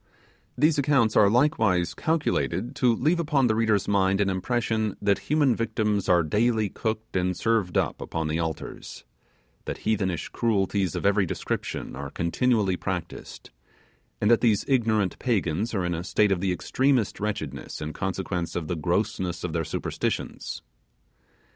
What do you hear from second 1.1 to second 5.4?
are likewise calculated to leave upon the reader's mind an impression that